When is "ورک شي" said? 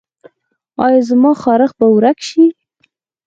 1.95-2.43